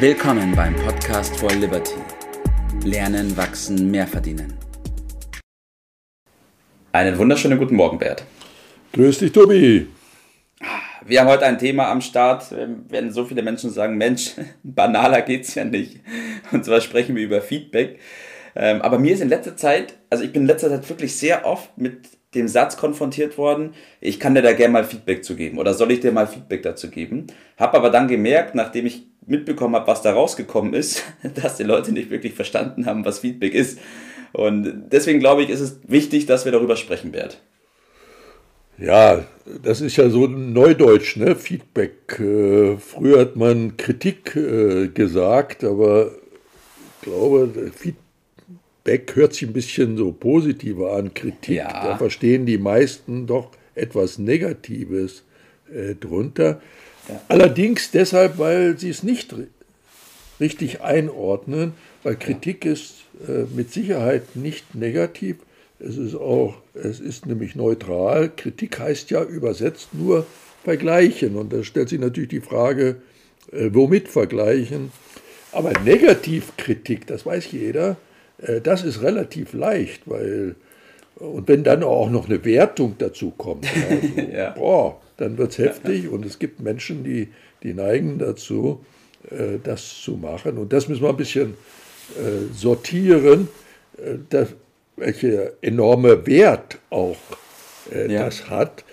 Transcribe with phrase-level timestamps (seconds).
[0.00, 1.96] Willkommen beim Podcast for Liberty.
[2.84, 4.54] Lernen, wachsen, mehr verdienen.
[6.92, 8.22] Einen wunderschönen guten Morgen, Bert.
[8.92, 9.88] Grüß dich, Tobi.
[11.04, 12.54] Wir haben heute ein Thema am Start,
[12.88, 15.98] wenn so viele Menschen sagen, Mensch, banaler geht's ja nicht.
[16.52, 17.98] Und zwar sprechen wir über Feedback.
[18.54, 21.44] Ähm, aber mir ist in letzter Zeit, also ich bin in letzter Zeit wirklich sehr
[21.44, 22.06] oft mit
[22.36, 25.90] dem Satz konfrontiert worden, ich kann dir da gerne mal Feedback zu geben oder soll
[25.90, 27.26] ich dir mal Feedback dazu geben?
[27.56, 31.04] Hab aber dann gemerkt, nachdem ich mitbekommen habe, was da rausgekommen ist,
[31.42, 33.78] dass die Leute nicht wirklich verstanden haben, was Feedback ist.
[34.32, 37.40] Und deswegen glaube ich, ist es wichtig, dass wir darüber sprechen, Bert.
[38.78, 39.24] Ja,
[39.62, 41.34] das ist ja so Neudeutsch, ne?
[41.34, 42.18] Feedback.
[42.20, 49.96] Äh, früher hat man Kritik äh, gesagt, aber ich glaube, Feedback hört sich ein bisschen
[49.96, 51.56] so positiver an, Kritik.
[51.56, 51.86] Ja.
[51.86, 55.24] Da verstehen die meisten doch etwas Negatives
[55.72, 56.60] äh, drunter.
[57.28, 59.34] Allerdings deshalb, weil sie es nicht
[60.40, 62.94] richtig einordnen, weil Kritik ist
[63.26, 65.36] äh, mit Sicherheit nicht negativ.
[65.80, 68.30] Es ist auch, es ist nämlich neutral.
[68.34, 70.26] Kritik heißt ja übersetzt nur
[70.64, 71.36] vergleichen.
[71.36, 72.96] Und da stellt sich natürlich die Frage,
[73.52, 74.92] äh, womit vergleichen.
[75.52, 77.96] Aber Negativkritik, das weiß jeder,
[78.38, 80.56] äh, das ist relativ leicht, weil,
[81.16, 84.50] und wenn dann auch noch eine Wertung dazu kommt, also, ja.
[84.50, 87.28] boah, dann wird es heftig und es gibt Menschen, die,
[87.62, 88.84] die neigen dazu,
[89.30, 90.58] äh, das zu machen.
[90.58, 91.54] Und das müssen wir ein bisschen
[92.16, 93.48] äh, sortieren,
[94.30, 94.54] das,
[94.96, 97.16] welcher enorme Wert auch
[97.92, 98.24] ja.
[98.24, 98.84] das hat.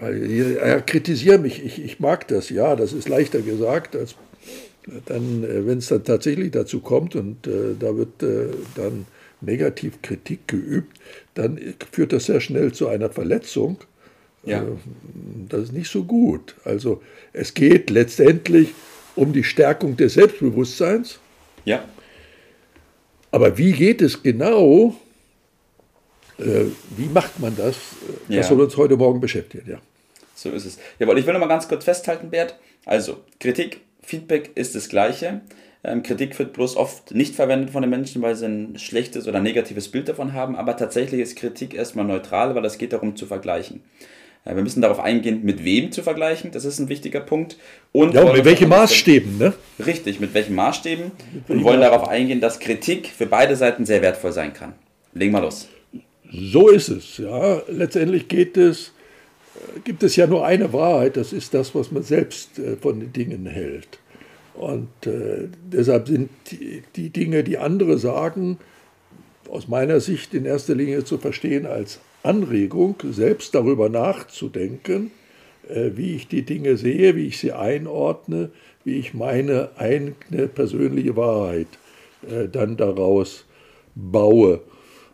[0.00, 4.16] Weil, ja, kritisiere mich, ich, ich mag das, ja, das ist leichter gesagt als
[5.06, 9.06] dann, äh, wenn es dann tatsächlich dazu kommt und äh, da wird äh, dann
[9.40, 10.98] negativ Kritik geübt,
[11.34, 11.60] dann
[11.92, 13.78] führt das sehr schnell zu einer Verletzung.
[14.46, 14.62] Ja.
[14.62, 14.66] Äh,
[15.48, 16.54] das ist nicht so gut.
[16.64, 17.02] Also
[17.32, 18.70] es geht letztendlich
[19.14, 21.18] um die Stärkung des Selbstbewusstseins.
[21.64, 21.84] Ja.
[23.30, 24.94] Aber wie geht es genau?
[26.38, 27.76] Äh, wie macht man das?
[28.28, 28.42] Das ja.
[28.42, 29.78] soll uns heute Morgen beschäftigen, ja.
[30.34, 30.78] So ist es.
[30.98, 32.56] Jawohl, ich will noch mal ganz kurz festhalten, Bert.
[32.84, 35.40] Also, Kritik Feedback ist das gleiche.
[35.82, 39.40] Ähm, Kritik wird bloß oft nicht verwendet von den Menschen, weil sie ein schlechtes oder
[39.40, 40.54] negatives Bild davon haben.
[40.54, 43.82] Aber tatsächlich ist Kritik erstmal neutral, weil es geht darum zu vergleichen.
[44.46, 46.50] Äh, wir müssen darauf eingehen, mit wem zu vergleichen.
[46.52, 47.58] Das ist ein wichtiger Punkt.
[47.92, 49.52] Und ja, mit welchen Maßstäben, ne?
[49.84, 51.12] Richtig, mit welchen Maßstäben.
[51.48, 54.72] und wollen darauf eingehen, dass Kritik für beide Seiten sehr wertvoll sein kann.
[55.12, 55.68] Legen wir los.
[56.32, 57.60] So ist es, ja.
[57.68, 58.92] Letztendlich geht es
[59.84, 63.12] gibt es ja nur eine Wahrheit, das ist das, was man selbst äh, von den
[63.12, 63.98] Dingen hält.
[64.54, 68.58] Und äh, deshalb sind die, die, Dinge, die andere sagen,
[69.50, 75.10] aus meiner Sicht in erster Linie zu verstehen als Anregung, selbst darüber nachzudenken,
[75.68, 78.50] äh, wie ich die Dinge sehe, wie ich sie einordne,
[78.84, 81.68] wie ich meine eigene persönliche Wahrheit
[82.28, 83.44] äh, dann daraus
[83.94, 84.60] baue.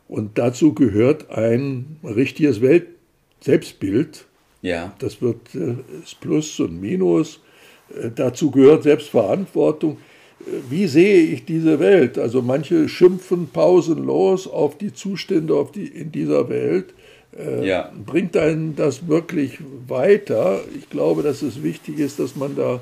[0.09, 2.89] Und dazu gehört ein richtiges Welt
[3.41, 4.27] Selbstbild,
[4.63, 4.95] ja.
[5.01, 7.41] Das wird äh, ist Plus und Minus.
[7.95, 9.99] Äh, dazu gehört Selbstverantwortung.
[10.41, 12.17] Äh, wie sehe ich diese Welt?
[12.17, 16.95] Also manche schimpfen pausenlos auf die Zustände auf die, in dieser Welt.
[17.63, 17.91] Ja.
[18.05, 20.61] Bringt einen das wirklich weiter?
[20.79, 22.81] Ich glaube, dass es wichtig ist, dass man da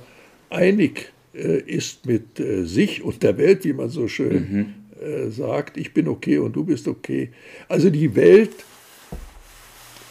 [0.49, 5.31] einig ist mit sich und der Welt, wie man so schön mhm.
[5.31, 5.77] sagt.
[5.77, 7.31] Ich bin okay und du bist okay.
[7.69, 8.51] Also die Welt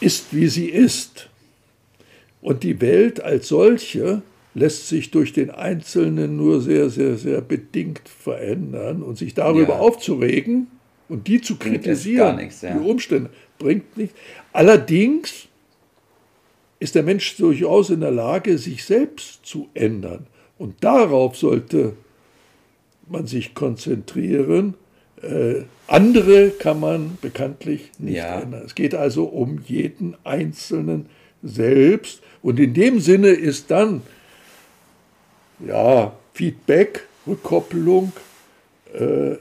[0.00, 1.28] ist, wie sie ist.
[2.40, 4.22] Und die Welt als solche
[4.54, 9.02] lässt sich durch den Einzelnen nur sehr, sehr, sehr bedingt verändern.
[9.02, 9.80] Und sich darüber ja.
[9.80, 10.68] aufzuregen
[11.10, 12.72] und die zu bringt kritisieren, nichts, ja.
[12.72, 14.18] die Umstände, bringt nichts.
[14.52, 15.48] Allerdings
[16.78, 20.26] ist der Mensch durchaus in der Lage, sich selbst zu ändern.
[20.56, 21.94] Und darauf sollte
[23.08, 24.74] man sich konzentrieren.
[25.20, 28.40] Äh, andere kann man bekanntlich nicht ja.
[28.40, 28.62] ändern.
[28.64, 31.06] Es geht also um jeden Einzelnen
[31.42, 32.22] selbst.
[32.40, 34.02] Und in dem Sinne ist dann
[35.66, 38.12] ja, Feedback, Rückkopplung,
[38.94, 39.36] äh,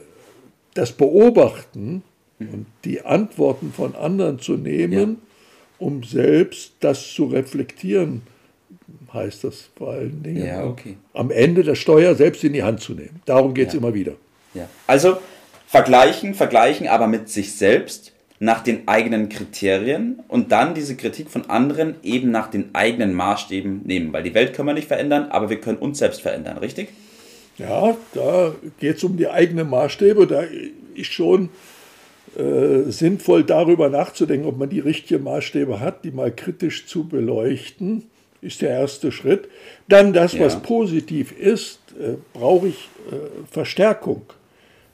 [0.74, 2.04] das Beobachten
[2.39, 5.16] und die Antworten von anderen zu nehmen, ja.
[5.80, 8.21] um selbst das zu reflektieren,
[9.13, 10.45] heißt das vor allen Dingen.
[10.45, 10.98] Ja, okay.
[11.13, 13.21] Am Ende das Steuer selbst in die Hand zu nehmen.
[13.25, 13.80] Darum geht es ja.
[13.80, 14.13] immer wieder.
[14.88, 15.18] Also
[15.68, 21.50] vergleichen, vergleichen, aber mit sich selbst nach den eigenen Kriterien und dann diese Kritik von
[21.50, 24.13] anderen eben nach den eigenen Maßstäben nehmen.
[24.13, 26.89] Weil die Welt können wir nicht verändern, aber wir können uns selbst verändern, richtig?
[27.59, 30.25] Ja, da geht es um die eigenen Maßstäbe.
[30.25, 30.44] Da
[30.95, 31.50] ist schon
[32.38, 38.03] äh, sinnvoll, darüber nachzudenken, ob man die richtigen Maßstäbe hat, die mal kritisch zu beleuchten.
[38.41, 39.50] ist der erste Schritt.
[39.88, 40.41] Dann das, ja.
[40.41, 43.15] was positiv ist, äh, brauche ich äh,
[43.51, 44.21] Verstärkung.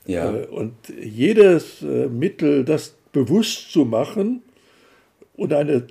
[0.08, 0.34] Ja.
[0.34, 4.42] Äh, und jedes äh, Mittel, das bewusst zu machen
[5.36, 5.88] und eine,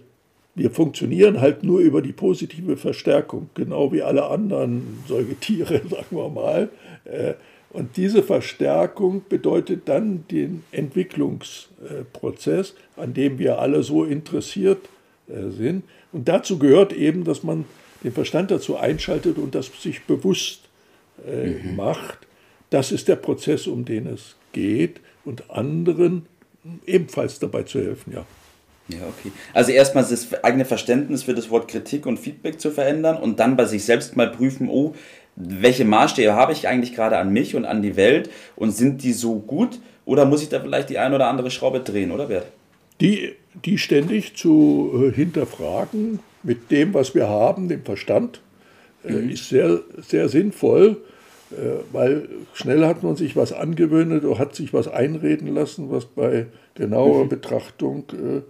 [0.55, 6.29] wir funktionieren halt nur über die positive Verstärkung, genau wie alle anderen Säugetiere, sagen wir
[6.29, 6.69] mal.
[7.05, 7.35] Äh,
[7.71, 14.89] und diese Verstärkung bedeutet dann den Entwicklungsprozess, an dem wir alle so interessiert
[15.29, 15.83] äh, sind.
[16.13, 17.65] Und dazu gehört eben, dass man
[18.05, 20.61] den Verstand dazu einschaltet und das sich bewusst
[21.27, 21.75] äh, mhm.
[21.75, 22.29] macht.
[22.71, 26.27] Das ist der Prozess, um den es geht und anderen
[26.87, 28.25] ebenfalls dabei zu helfen, ja.
[28.89, 29.33] Ja, okay.
[29.55, 33.57] Also erstmal das eigene Verständnis für das Wort Kritik und Feedback zu verändern und dann
[33.57, 34.95] bei sich selbst mal prüfen, oh,
[35.37, 39.13] welche Maßstäbe habe ich eigentlich gerade an mich und an die Welt und sind die
[39.13, 42.47] so gut oder muss ich da vielleicht die ein oder andere Schraube drehen, oder Bert?
[43.01, 43.33] Die,
[43.65, 48.41] die ständig zu äh, hinterfragen mit dem, was wir haben, dem Verstand,
[49.05, 49.31] äh, mhm.
[49.31, 50.99] ist sehr, sehr sinnvoll,
[51.51, 56.05] äh, weil schnell hat man sich was angewöhnt oder hat sich was einreden lassen, was
[56.05, 57.29] bei genauer mhm.
[57.31, 58.43] Betrachtung äh,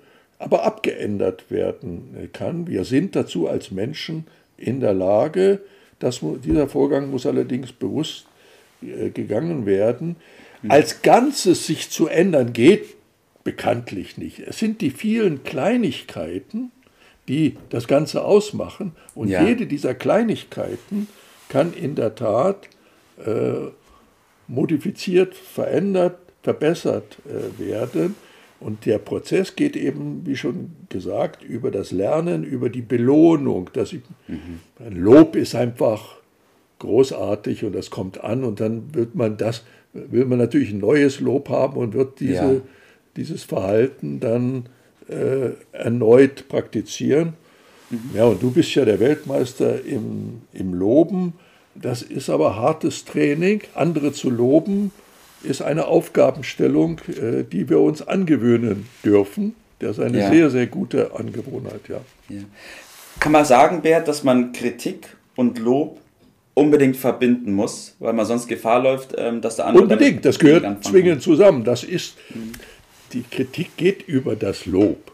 [0.45, 2.67] aber abgeändert werden kann.
[2.67, 4.27] Wir sind dazu als Menschen
[4.59, 5.61] in der Lage,
[5.99, 8.27] das, dieser Vorgang muss allerdings bewusst
[8.83, 10.17] äh, gegangen werden.
[10.69, 12.95] Als Ganzes sich zu ändern geht
[13.43, 14.41] bekanntlich nicht.
[14.41, 16.73] Es sind die vielen Kleinigkeiten,
[17.29, 18.93] die das Ganze ausmachen.
[19.15, 19.47] Und ja.
[19.47, 21.09] jede dieser Kleinigkeiten
[21.49, 22.69] kann in der Tat
[23.25, 23.69] äh,
[24.47, 28.15] modifiziert, verändert, verbessert äh, werden.
[28.65, 33.69] Und der Prozess geht eben, wie schon gesagt, über das Lernen, über die Belohnung.
[33.75, 34.01] Das, mhm.
[34.79, 36.17] Ein Lob ist einfach
[36.79, 41.21] großartig und das kommt an und dann wird man das, will man natürlich ein neues
[41.21, 42.61] Lob haben und wird diese, ja.
[43.19, 44.71] dieses Verhalten dann
[45.09, 47.35] äh, erneut praktizieren.
[47.91, 47.99] Mhm.
[48.15, 51.35] Ja, und du bist ja der Weltmeister im, im Loben.
[51.75, 53.61] Das ist aber hartes Training.
[53.75, 54.91] Andere zu loben,
[55.45, 59.55] ist eine Aufgabenstellung, äh, die wir uns angewöhnen dürfen.
[59.79, 60.31] Das ist eine ja.
[60.31, 62.01] sehr, sehr gute Angewohnheit, ja.
[62.29, 62.43] ja.
[63.21, 66.01] Kann man sagen, Bert, dass man Kritik und Lob
[66.55, 69.83] unbedingt verbinden muss, weil man sonst Gefahr läuft, ähm, dass der andere.
[69.85, 71.65] Unbedingt, das gehört zwingend zusammen.
[71.65, 72.53] Das ist, mhm.
[73.13, 75.13] die Kritik geht über das Lob,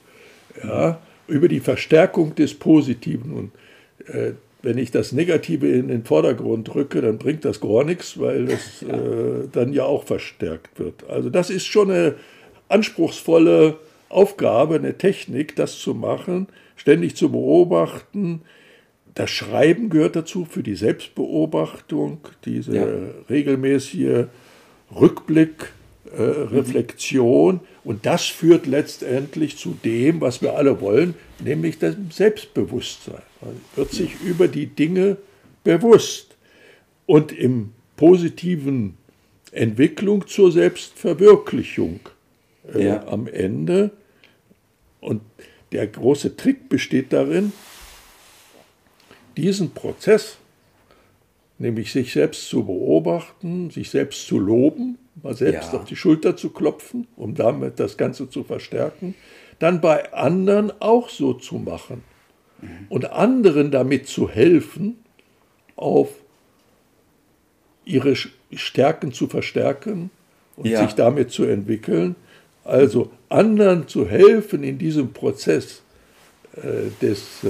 [0.63, 1.35] ja, mhm.
[1.35, 3.33] über die Verstärkung des Positiven.
[3.33, 8.19] Und äh, wenn ich das Negative in den Vordergrund rücke, dann bringt das gar nichts,
[8.19, 8.95] weil das ja.
[8.95, 11.09] Äh, dann ja auch verstärkt wird.
[11.09, 12.15] Also das ist schon eine
[12.69, 13.79] anspruchsvolle
[14.09, 18.43] Aufgabe, eine Technik, das zu machen, ständig zu beobachten.
[19.15, 22.87] Das Schreiben gehört dazu für die Selbstbeobachtung, diese ja.
[23.29, 24.27] regelmäßige
[24.95, 25.73] Rückblick,
[26.17, 27.61] äh, Reflexion.
[27.85, 33.23] Und das führt letztendlich zu dem, was wir alle wollen, nämlich dem Selbstbewusstsein.
[33.41, 35.17] Man wird sich über die Dinge
[35.65, 36.37] bewusst
[37.07, 38.97] und im positiven
[39.53, 42.01] Entwicklung zur Selbstverwirklichung
[42.75, 43.07] äh, ja.
[43.07, 43.91] am Ende.
[45.01, 45.23] Und
[45.73, 47.53] der große Trick besteht darin,
[49.37, 50.37] diesen Prozess,
[51.59, 55.79] nämlich sich selbst zu beobachten, sich selbst zu loben, mal selbst ja.
[55.79, 59.15] auf die Schulter zu klopfen, um damit das Ganze zu verstärken,
[59.59, 62.03] dann bei anderen auch so zu machen
[62.61, 62.87] mhm.
[62.89, 64.99] und anderen damit zu helfen,
[65.77, 66.11] auf
[67.85, 68.15] ihre
[68.53, 70.11] Stärken zu verstärken
[70.57, 70.83] und ja.
[70.83, 72.17] sich damit zu entwickeln.
[72.65, 75.83] Also anderen zu helfen in diesem Prozess
[76.57, 77.49] äh, des äh,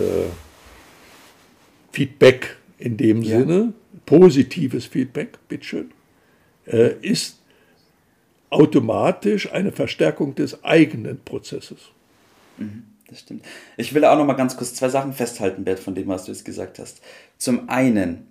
[1.93, 3.39] Feedback in dem ja.
[3.39, 3.73] Sinne,
[4.07, 5.91] positives Feedback, bitteschön,
[6.67, 7.40] äh, ist
[8.51, 11.79] automatisch eine Verstärkung des eigenen Prozesses.
[12.59, 13.45] Mhm, das stimmt.
[13.77, 16.33] Ich will auch noch mal ganz kurz zwei Sachen festhalten, Bert, von dem, was du
[16.33, 17.01] jetzt gesagt hast.
[17.39, 18.27] Zum einen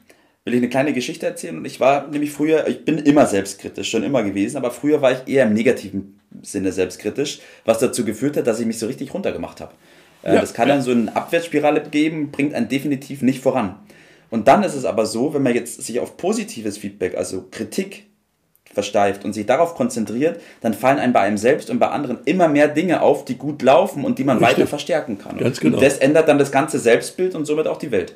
[0.46, 1.58] will ich eine kleine Geschichte erzählen.
[1.58, 5.12] Und ich war nämlich früher, ich bin immer selbstkritisch, schon immer gewesen, aber früher war
[5.12, 9.14] ich eher im negativen Sinne selbstkritisch, was dazu geführt hat, dass ich mich so richtig
[9.14, 9.74] runtergemacht habe.
[10.24, 10.76] Äh, ja, das kann ja.
[10.76, 13.80] dann so eine Abwärtsspirale geben, bringt einen definitiv nicht voran.
[14.30, 18.06] Und dann ist es aber so, wenn man jetzt sich auf positives Feedback, also Kritik
[18.74, 22.48] versteift und sich darauf konzentriert, dann fallen einem bei einem selbst und bei anderen immer
[22.48, 24.58] mehr Dinge auf, die gut laufen und die man Richtig.
[24.58, 25.38] weiter verstärken kann.
[25.38, 25.78] Ganz genau.
[25.78, 28.16] Und das ändert dann das ganze Selbstbild und somit auch die Welt.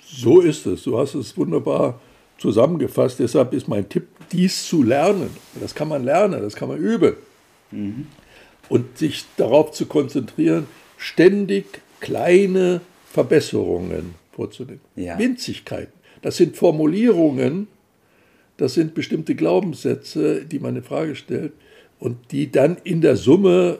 [0.00, 0.84] So ist es.
[0.84, 2.00] Du hast es wunderbar
[2.38, 3.18] zusammengefasst.
[3.18, 5.30] Deshalb ist mein Tipp, dies zu lernen.
[5.60, 7.14] Das kann man lernen, das kann man üben.
[7.70, 8.06] Mhm.
[8.68, 10.66] Und sich darauf zu konzentrieren,
[10.96, 11.66] ständig
[12.00, 12.80] kleine
[13.12, 14.80] Verbesserungen vorzunehmen.
[14.96, 15.18] Ja.
[15.18, 15.92] Winzigkeiten.
[16.22, 17.68] Das sind Formulierungen,
[18.56, 21.52] das sind bestimmte Glaubenssätze, die man in Frage stellt
[21.98, 23.78] und die dann in der Summe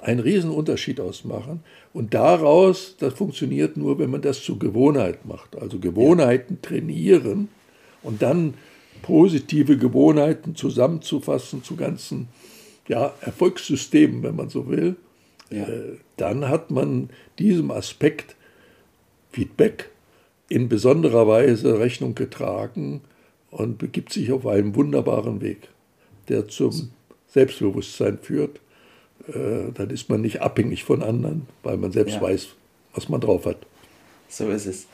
[0.00, 1.60] einen Riesenunterschied ausmachen.
[1.92, 5.56] Und daraus, das funktioniert nur, wenn man das zur Gewohnheit macht.
[5.56, 7.48] Also Gewohnheiten trainieren
[8.02, 8.54] und dann
[9.02, 12.28] positive Gewohnheiten zusammenzufassen zu ganzen
[12.88, 14.96] ja, Erfolgssystemen, wenn man so will.
[15.50, 15.68] Ja.
[15.68, 18.36] Äh, dann hat man diesem Aspekt
[19.30, 19.90] Feedback
[20.48, 23.00] in besonderer Weise Rechnung getragen
[23.52, 25.68] und begibt sich auf einen wunderbaren Weg,
[26.28, 26.90] der zum
[27.28, 28.60] Selbstbewusstsein führt.
[29.28, 32.22] Äh, dann ist man nicht abhängig von anderen, weil man selbst ja.
[32.22, 32.48] weiß,
[32.94, 33.58] was man drauf hat.
[34.28, 34.88] So ist es.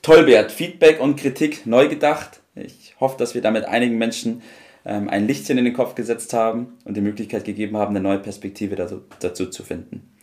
[0.00, 0.52] Toll, Bert.
[0.52, 2.40] Feedback und Kritik neu gedacht.
[2.54, 4.42] Ich hoffe, dass wir damit einigen Menschen
[4.84, 8.20] ähm, ein Lichtchen in den Kopf gesetzt haben und die Möglichkeit gegeben haben, eine neue
[8.20, 10.14] Perspektive dazu, dazu zu finden.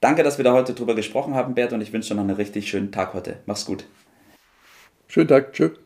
[0.00, 2.36] Danke, dass wir da heute drüber gesprochen haben, Bert, und ich wünsche dir noch einen
[2.36, 3.38] richtig schönen Tag heute.
[3.46, 3.86] Mach's gut.
[5.08, 5.52] Schönen Tag.
[5.52, 5.85] Tschüss.